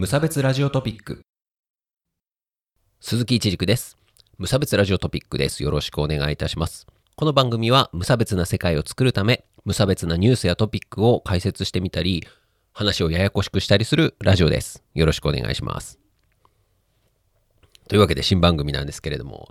[0.00, 1.20] 無差別ラジオトピック。
[3.00, 3.98] 鈴木一軸です。
[4.38, 5.62] 無差別ラジオトピックです。
[5.62, 6.86] よろしくお願いいたします。
[7.16, 12.26] この番組は無差別な世界を作るため無差別なニュースやトピックを解説してみたり
[12.72, 14.82] 話をややこしくしたりするラジオです。
[14.94, 15.98] よろしくお願いします。
[17.86, 19.50] というわけで新番組なんですけれども。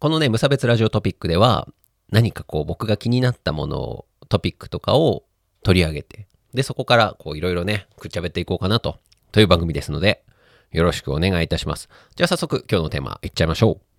[0.00, 1.66] このね無差別ラジオトピックでは
[2.10, 5.24] 何かこう僕が気になったものをトピックとかを
[5.62, 8.98] 取り上げてでそこからこういろいろねくっちゃべっていこうかなと
[9.32, 10.24] という番組ですので、
[10.72, 11.88] よろしくお願いいたします。
[12.16, 13.90] じゃあ早速今日のテーマいっちゃいましょう。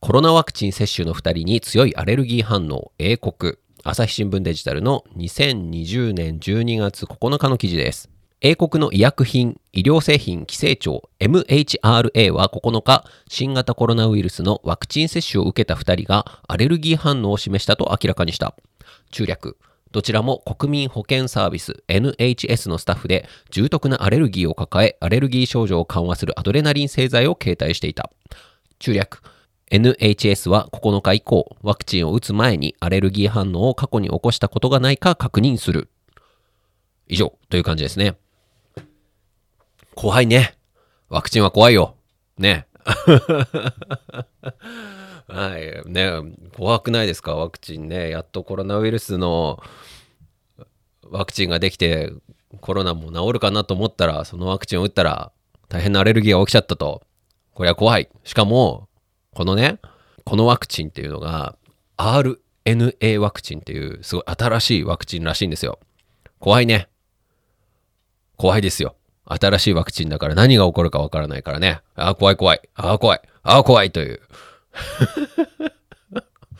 [0.00, 3.54] コロナワクチン接種の2人に強いアレルギー反応、英国。
[3.82, 8.10] 朝日新聞デジタルの2020年12月9日の記事です。
[8.40, 18.54] 英国の医薬品、医療製品規制庁 MHRA は9日、新型コロナウイルスのワクチン接種を受けた2人がアレルギー反応を示したと明らかにした。
[19.10, 19.56] 中略、
[19.92, 28.10] どちらも国民保健サービス NHS のスタッフで重篤なアレルギーを抱え、アレルギー症状を緩和するアドレナリン製剤を携帯していた。
[28.78, 29.22] 中略。
[29.70, 35.88] NHS は9日以降、ワクチンを打つ前にアレルギー反応を過去に起こしたことがないか確認する。
[37.08, 38.16] 以上、という感じですね。
[39.94, 40.56] 怖いね。
[41.08, 41.96] ワクチンは怖いよ。
[42.38, 42.66] ね。
[45.28, 45.90] はい。
[45.90, 46.10] ね、
[46.56, 48.10] 怖くないですか、ワクチンね。
[48.10, 49.60] やっとコロナウイルスの
[51.02, 52.12] ワクチンができて、
[52.60, 55.32] コロナも治るかなと思ったら、そのワクチンを打ったら、
[55.68, 57.02] 大変なアレルギーが起きちゃったと。
[57.54, 58.08] これは怖い。
[58.24, 58.88] しかも、
[59.34, 59.78] このね、
[60.24, 61.56] このワクチンっていうのが、
[61.96, 65.80] RNA ワクチンっていう、すごい新しいワクチンらしいんですよ。
[66.38, 66.88] 怖いね。
[68.36, 68.96] 怖いですよ。
[69.24, 71.80] 新しいワクチンだから何が起こるかわからないからね。
[71.96, 72.60] ああ、怖い怖い。
[72.74, 73.20] ああ、怖い。
[73.42, 74.20] ああ、怖いという。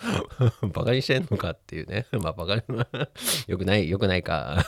[0.72, 2.06] バカにしてんのかっていうね。
[2.22, 2.62] まあ、バカに、
[3.48, 4.64] よくない、よくないか。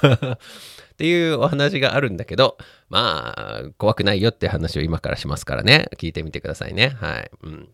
[0.92, 5.88] っていうお話があるんだけど、まあ、怖くないよって話を今からしますからね。
[5.96, 6.96] 聞いてみてくださいね。
[7.00, 7.30] はい。
[7.42, 7.68] うん。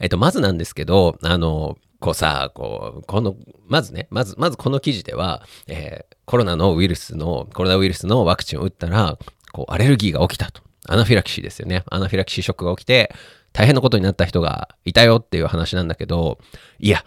[0.00, 3.36] えっと、まずなんですけど、あの、こうさ、こう、この、
[3.66, 9.18] まずね、まず、まずこの記事では、えー、コロナのウイルスの、コロナウイルスのワクチンを打ったら、
[9.52, 10.62] こう、アレルギーが起きたと。
[10.86, 11.82] アナフィラキシーですよね。
[11.86, 13.12] アナフィラキシーショックが起きて、
[13.52, 16.38] 大変なことになった人がいたよっていう話なんだけど、
[16.78, 17.04] いや、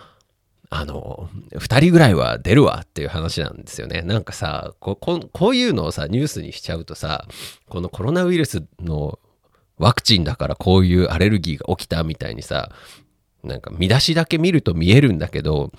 [0.69, 4.02] あの、2人ぐらいは出るわっていう話なんですよね。
[4.02, 7.25] なんかさここ、ういうのをさ、ニュースにしちゃうとさ、
[7.68, 9.19] このコロナウイルスの
[9.78, 12.72] ワクチンだからこういうアレルギーが起きたみたいにさ、
[13.44, 15.72] なんか見出しだけ見ると見えるんだけど、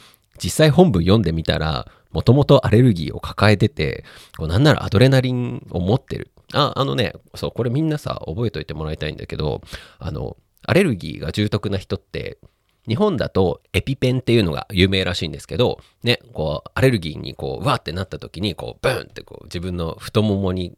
[0.43, 4.05] 実際本文読んでみたら、もともとアレルギーを抱えてて、
[4.37, 6.31] こうなんならアドレナリンを持ってる。
[6.53, 9.63] あ、あのね、そう、これみんなさ、覚えといてもらいたいんだけど、
[9.99, 10.37] あの、
[10.67, 12.39] アレルギーが重篤な人って
[12.89, 20.77] 日本だとエピペンっていうのが有名らしいんですけど、ね、こう、アレルギーにこう、わーってなった時に、こう、ブーンってこう、自分の太ももに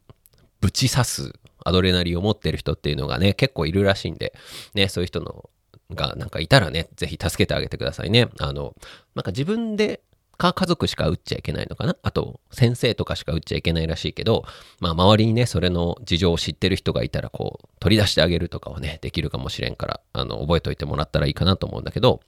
[0.60, 1.32] ぶち刺す
[1.64, 4.34] アドレナリンを持ってる人っていうのがね、結構いるらしいんで、
[4.74, 5.48] ね、そういう人の
[5.94, 8.28] がなんかいたらね、ぜひ助けてあげてくださいね。
[8.38, 8.74] あの、
[9.14, 10.02] なんか自分で
[10.36, 11.96] か家族しか打っちゃいけないのかな？
[12.02, 14.44] あと先生とかしか打っちゃいけないらしいけど、
[14.80, 22.20] まあ周りにね、それの事情を知ってる人がいたらこう取り出してあげるとかはね、できるかもしれんから、あの、覚えておいてもらったらいいかなと思うんだけど、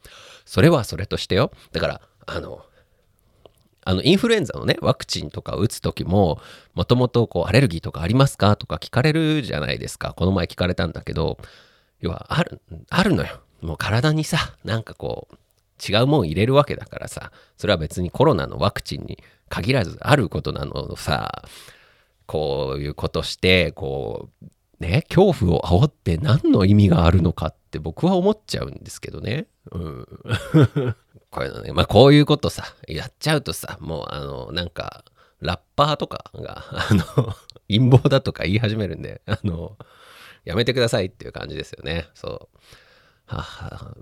[0.45, 1.51] それはそれとしてよ。
[1.73, 2.65] だから、あの、
[3.85, 6.41] あの、インフルエンザのね、ワクチンとか打つ時も、
[6.75, 8.57] もともとこう、アレルギーとかありますか？
[8.57, 10.13] とか聞かれるじゃないですか。
[10.15, 11.39] この前聞かれたんだけど、
[12.01, 13.41] 要は、ある、あるのよ。
[13.63, 15.37] もう体にさ、なんかこう、
[15.89, 21.43] 違うもん入れるわけだからさそれは別にコロナのワクチンに限らずあることなのさ
[22.27, 24.47] こういうことしてこう
[24.81, 29.47] ね恐怖を煽って何の意味があるのかって僕は思っちゃうんですけどね。
[29.71, 30.07] うん、
[31.31, 35.05] こういうのねまあこういうことさやっちゃうとさもうあのなんか
[35.41, 37.05] ラッパーとかがあの
[37.69, 39.77] 陰謀だとか言い始めるんであの
[40.45, 42.09] やめてくださいっていう感じですよね。
[42.15, 42.59] そう。
[43.27, 43.97] はは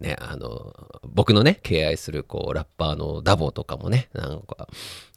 [0.00, 0.74] ね、あの、
[1.04, 4.68] 僕のね、敬愛する、こう、ラッパーのダボとかもね、なんか、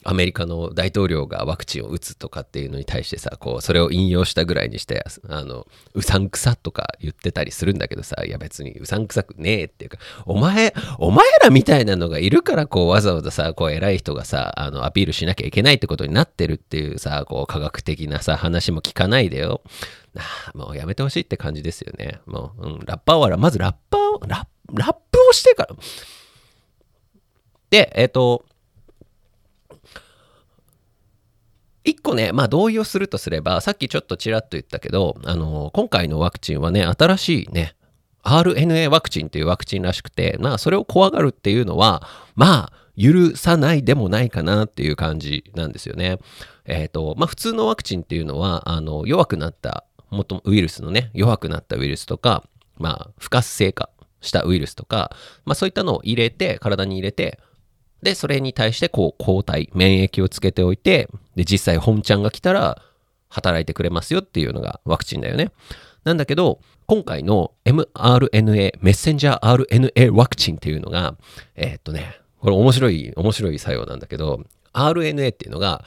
[0.04, 19.62] アメリカの大統領がワクチンを打つとかっていうのに対してさ、こう、それを引用したぐらいにして、あの、うさんくさとか言ってたりするんだけどさ、いや別にうさんくさくねえっていうか、お前、お前らみたいなのがいるから、こう、わざわざさ、こう、偉い人がさ、あの、アピールしなきゃいけないってことになってるっていうさ、こう、科学的なさ、話も聞かないでよ。
[20.54, 22.20] もうやめてほしいって感じですよね。
[22.26, 25.76] もう、うん、ラッパーは、まずラッパーを、ラッラップをしてから。
[27.70, 28.44] で、えっ、ー、と、
[31.84, 37.76] 一個ね、まあ同意をするとすれば、さっきちょっとちらっと言ったけど、あの、今回のワクチンはね、新しいね、
[38.22, 42.02] RNA ワクチンというワクチンらしくて、まあそれを怖がるっていうのは、
[42.34, 46.18] まあ許さないでもないかなっていう感じなんですよね。
[46.64, 49.84] えっ、ー、と、まあ、普通のワクチンっていうのは、あの、弱くなった、
[50.14, 52.44] もとウイルスのね、弱くなったウイルスとか、
[52.78, 53.90] まあ、不活性化
[54.20, 55.14] したウイルスとか、
[55.44, 57.38] まあ、そういったのを入れて、体に入れて、
[58.02, 62.82] で、それに対してこう抗体、免疫をつけておいて、で、実際本ちゃんが来たら
[63.28, 65.50] 働いてくれますよっていうのがワクチンだよね。
[66.04, 71.16] なんだけど、今回の mRNA、メッセンジャー RNA ワクチンっていうのが、
[71.56, 74.44] えー、っとね、これ面白い、面白い作用なんだけど、
[74.74, 75.82] RNA っていうのが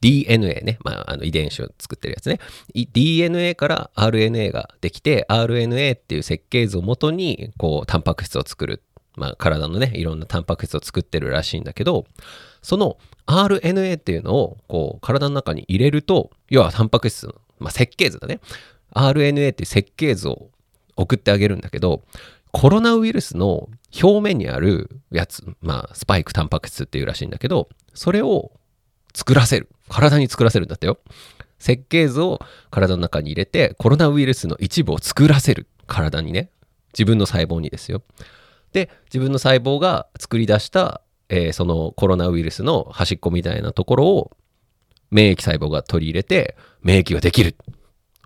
[0.00, 2.40] DNA ね、まあ、あの遺伝子を作ってるやつね。
[2.74, 8.82] DNA から RNA ができて、RNA っていう設計図をもとに、こう、タンパク質を作る。
[9.16, 12.06] まあ、体のね、いろんなタンパク質を作ってるらしいんだけど、
[12.62, 18.40] その RNA っていうのを、こう、体の中に入れると、要はタンパク質の、まあ、設計図だね。
[18.94, 20.48] RNA っていう設計図を
[20.96, 22.02] 送ってあげるんだけど、
[22.52, 23.68] コロナウイルスの
[24.02, 28.52] 表面にあるやつ、まあ、スパイクタンパク質っていうらしいんだけど、それを
[29.14, 29.68] 作らせる。
[29.88, 30.98] 体に作らせるんだってよ。
[31.58, 32.40] 設計図を
[32.70, 35.66] 体の中に入れて、コロナウイルスの一部を作らせる。
[35.86, 36.50] 体にね。
[36.92, 38.02] 自分の細胞にですよ。
[38.72, 44.30] で、自分の細胞が作り出した、えー、そのコロナウイルスの端っこみたいなところを
[45.10, 47.56] 免疫細胞が取り入れて、免疫ができる。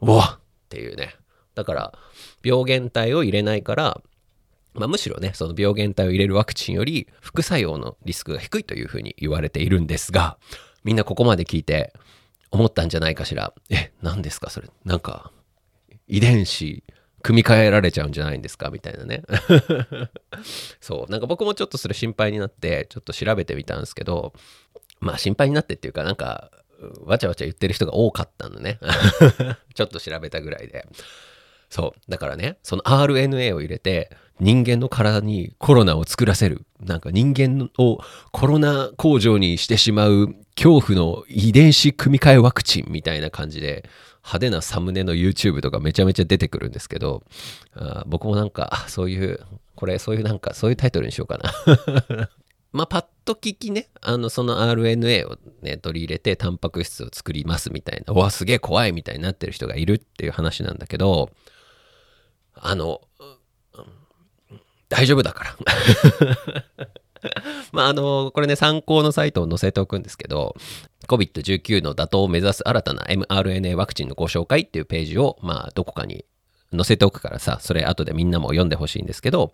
[0.03, 1.17] うわっていうね。
[1.55, 1.99] だから、
[2.43, 4.01] 病原体を入れないから、
[4.75, 10.37] まあ、むしろね、その病原体を入れるワクチンより副作用のリスクが低いというふうに言われているんですが、
[10.85, 11.93] みんなここまで聞いて
[12.51, 13.53] 思ったんじゃないかしら。
[13.71, 14.51] え、何ですか？
[14.51, 14.69] それ。
[14.85, 15.33] なんか、
[16.07, 16.85] 遺伝子
[17.23, 18.71] 組み替えられちゃうんじゃないんですか？
[18.71, 19.23] みたいなね。
[20.81, 21.11] そう。
[21.11, 24.35] なんか僕もちょっとそれ心配になって、ちょっと調べてみたんですけど、
[25.01, 26.51] まあ心配になってっていうか、なんか、
[27.05, 28.79] わちゃわちゃ言ってる人が多かったのね。
[29.75, 30.87] ちょっと調べたぐらいで。
[31.75, 32.11] そう。
[32.11, 36.65] だからね、その RNA を入れて、人間の体にコロナを作らせる。
[36.79, 37.99] なんか人間を
[38.31, 43.89] コロナ工場にしてしまう恐怖の遺伝子組み換えワクチンみたいな感じで、
[44.19, 47.25] 派手なサムネの YouTube とかめちゃめちゃ出てくるんですけど、
[47.75, 49.41] あ僕もなんか、そういう、
[49.75, 51.53] これ、そういうなんか、そういうタイトルにしようかな。
[52.73, 61.31] まあ、パッと聞きね、あの、その RNA をね、取り入れて、タンパク質を作りますみたいな、うわ、すげえ怖いみたいになってる人がいるっていう話なんだけど、
[62.67, 63.03] あの、
[64.89, 65.57] 大丈夫だから。
[67.73, 70.57] まあ、あの、これね、参考のサイトを載せておくんですけど、
[71.07, 76.25] COVID-19 の打倒を目指す新たな mRNA ワクチンのご紹介っていうページを、まあ、どこかに
[76.73, 79.53] 載せておくからさ、それ後でみんなも読んでほしいんですけど、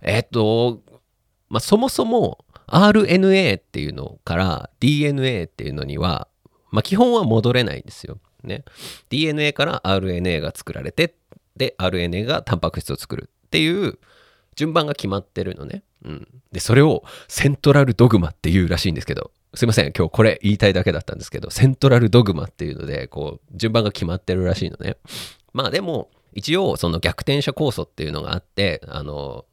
[0.00, 0.82] えっと、
[1.48, 6.28] まあ、そもそも RNA っていうのから DNA っていうのには、
[6.70, 8.18] まあ、基本は戻れないんですよ。
[8.44, 8.64] ね。
[9.08, 11.16] DNA から RNA が作られて、
[11.60, 13.98] で、RNA がタンパク質を作るっていう
[14.56, 15.82] 順番が決まってるのね。
[16.06, 16.28] うん。
[16.52, 19.92] で、それをセントラルドグマっていうらしいんですけど、すいません。
[19.92, 24.96] 今日これ言いたいだけだったんですけど、セントラルドグマっていうので、こう、順番が決まってるらしいのね。
[25.52, 29.44] まあでも、一応、その逆転者酵素っていうのがあって、あの、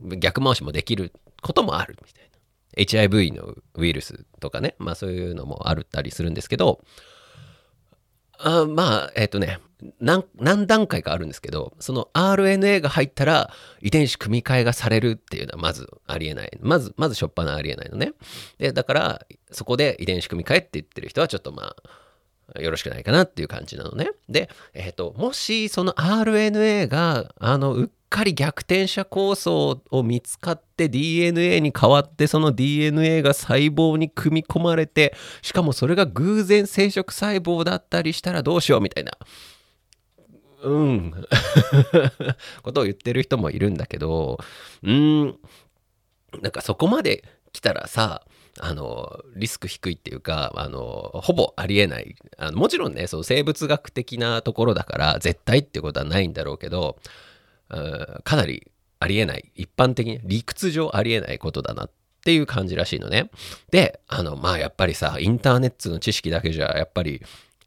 [0.00, 1.12] 逆回しもできる
[1.42, 2.38] こともあるみたいな。
[2.78, 6.82] HIV のウイルスとかね、まあそういうのもあるったりするんですけど、
[8.42, 9.60] あまあ、えっ、ー、とね
[10.00, 16.58] 何、何段階かあるんですけど、その RNA が入ったら遺伝子組み換えがされるっていうのはまずありえない。
[16.60, 18.12] まず、まずしょっぱなありえないのね。
[18.58, 21.74] で、だから、そこで遺伝子組み換えって言ってる人はちょっとま
[22.54, 24.10] あ、よろしくないかなっていう感じなのね。
[24.28, 39.12] で、えっ、ー、と、もしその RNA が、あの、うっかり逆転者構想を見つかって DNA に変わってその DNA が細胞に組み込まれてしかもそれが偶然生殖細胞だったりしたらどうしようみたいな。
[40.62, 41.14] うん。
[42.62, 44.38] ことを言ってる人もいるんだけど
[44.82, 45.38] うん。
[46.42, 48.26] なんかそこまで来たらさ
[48.58, 52.16] あのリスク低いっていうかあのほぼありえない。
[52.36, 56.98] あのもちろんねその生物学的なところだから絶対ってことはないんだろうけど
[58.24, 61.90] かなりありえない、一般的に理屈上ありえないことだなっ
[62.22, 63.30] ていう感じらしいのね。
[63.70, 67.22] で、あの、まあやっぱりさ、インターネットの知識だけじゃ、やっぱり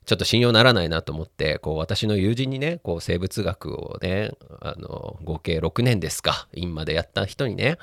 [0.06, 7.78] ちょっと信用ならないなと思って、こう私の友人にね、こう生物学をね、あの、合計6年ですか、院までやった人にね、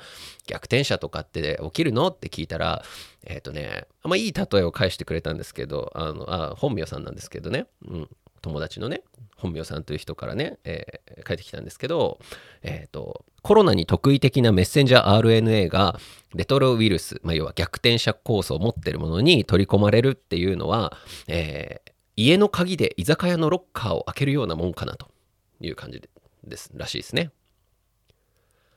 [0.47, 2.83] 逆転者とかって起きるのって聞いたら、
[3.25, 8.09] えっ、ー、とね、あんまいい例えを返してくれたんですけど、あの、あ、本名さんなんですけどね、うん、
[8.41, 9.03] 友達のね、
[9.37, 12.19] 本名さんという人からね、えー、書いてきたんですけど、
[12.61, 15.99] えーと、コロナに特異的なメッセンジャー RNA が
[16.33, 25.07] レトロウイルス、まあ、要は逆転者酵素を持ってるものに取り込まれるっていうのは、えー、家の鍵で居酒屋のロッカーを開けるようなもんかなと
[25.59, 26.01] いう感じ
[26.43, 27.31] ですらしいですね。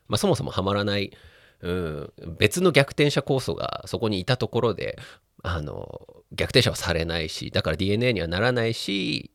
[0.08, 1.12] まあ、そもそもはまらない
[1.64, 4.98] うん、別の逆転者酵素がそこにいたところで
[5.42, 9.30] あの逆転者はされないしだから DNA にはならないし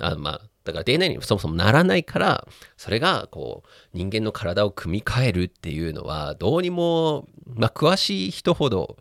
[0.00, 8.96] あまあだから DNA にそもそもならないからそれがこう人間の体を組み替えるっていうのはどうにも、まあ、詳しい人ほど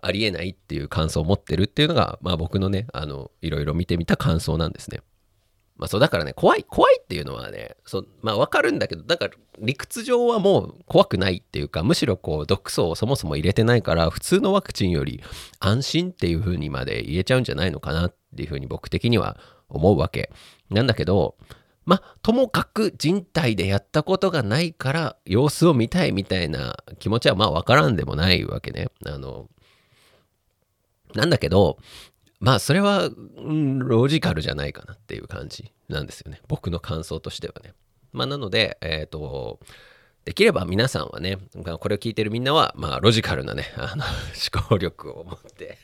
[0.00, 5.00] ありえないっていう感想を持ってるっていうのが、まあ、僕のねあのいろいろ見てみた感想なんですね。
[5.78, 15.22] まあそうだからね怖い怖いっていうのはねそまあわかるんだけどだから理屈上はもう怖くないっていうかむしろこう毒素をそもそも入れてないから普通のワクチンより
[15.60, 20.30] 安心っていう風にまで言えちゃうんじゃないのかなっていう風に僕的には思うわけ。
[20.70, 21.36] なんだけど
[21.88, 28.88] まあともかく人体でやったことがないから様子を見たいみたいな気持ちはまあわからんでもないわけね。
[29.06, 29.48] あの
[31.14, 31.78] なんだけど
[32.40, 33.10] まあそれは、う
[33.52, 36.42] ん、ロジカルじゃないかなっていう感じなんですよね。
[36.46, 37.72] 僕の感想としてはね。
[38.12, 39.58] まあなのでえっ、ー、と
[40.26, 41.38] できれば皆さんはね
[41.80, 45.78] これを聞いてるみんなはまあロジカルなねあの思考力を持って。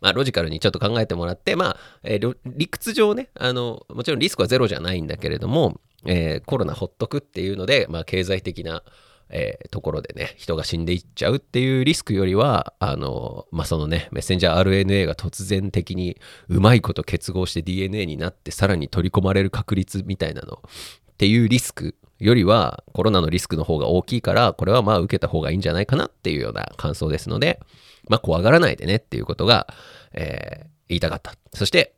[0.00, 8.82] まあ、ロジカルにちょっと考えてもらって、まあ、えー、理屈上ね、あの、もちろんリスクはゼロじゃないんだけれども、えー、コロナほっとくっていうので、まあ、経済的な、
[9.30, 20.62] えー、ところでね、人が死んでいっちゃうっていうリスクよりは、あの、まあ、そのね、メッセンジャー RNA が突然的にうまいこと結合して DNA になって、さらに取り込まれる確率みたいなの
[21.18, 27.58] っていうリスクよりは、コロナのリスクの方が大きいから、これはまあ受けた方がいいんじゃないかなっていうような感想ですので、
[28.08, 29.66] まあ、怖がらないでねっていうことが、
[30.12, 31.34] えー、言いたかった。
[31.54, 31.94] そして、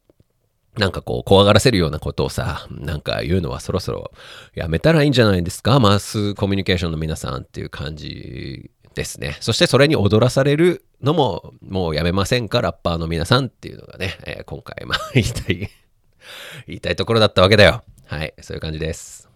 [0.79, 4.11] なんかこう、怖がらせるようなことをさ、なんか言うのはそろそろ
[4.55, 5.79] やめたらいいんじゃないですか？
[5.81, 9.37] マスコミュニケーションの皆さんっていう感じですね。
[9.41, 12.63] そしてそれに踊らされるのももうやめませんか？
[12.63, 15.57] ラッパーの皆さんっていうのがね、えー、今回まあ言いたい
[16.67, 17.83] 言いたいところだったわけだよ。
[18.11, 19.31] はい、そういう感じです。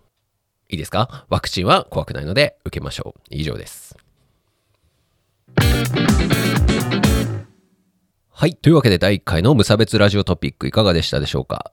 [0.69, 1.27] いいですか？
[1.29, 3.21] ワクチンは怖くないので受けましょう。
[3.31, 3.97] 以上です。
[8.31, 8.57] はい。
[8.57, 11.71] というわけで第1回の無差別ラジオトピックいかがでしたでしょうか？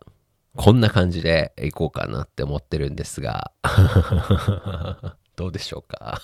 [0.55, 3.51] こんな感じでいこうかなって思ってるんですが
[5.35, 6.21] どうでしょうか？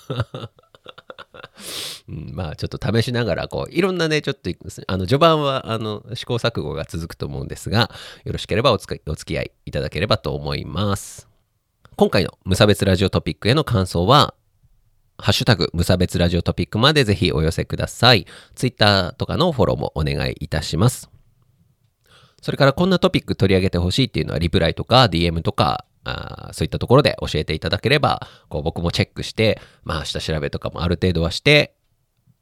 [2.10, 4.50] うん、まあちょっと試しながらこういろんなねちょっと
[4.88, 7.92] あの序盤はあの試行錯誤が続くと思うんですが
[8.24, 11.28] よろしければお付き合いいただければと思います
[11.96, 14.34] 今回の無差別ラジオトピックへの感想は
[15.20, 18.28] ハッシュタグ、無差別ラジオトピックまでぜひお寄せください。
[18.54, 21.10] ツイッターとかのフォローもお願いいたします。
[22.40, 31.74] それからこんなトピック取り上げてほしいっていうのはリプライとか DM とかあそういったところで教えていただければこう僕もチェックしてまあ下調べとかもある程度はして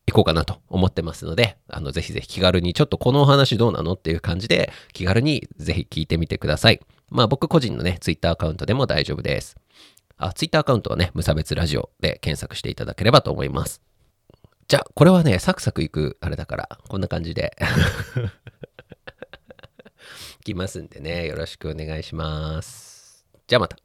[0.08, 6.80] いこうかなと思ってますのであのぜひぜひ気軽にちょっとこのお話どうなのっていう感じで気軽にぜひ聞いてみてください。
[7.10, 9.56] まあ僕個人のね Twitter アカウントでも大丈夫です。
[10.18, 13.82] あ、ツイッターアカウントはね、無差別ラジオで検索していただければと思います。
[14.68, 17.56] じゃあ、これはね、サクサクいくあれだから、こんな感じで
[20.40, 22.95] いきますんでね、よろしくお願いします。
[23.48, 23.85] じゃあまた。